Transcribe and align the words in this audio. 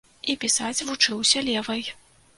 І 0.33 0.35
пісаць 0.43 0.85
вучыўся 0.89 1.45
левай. 1.51 1.87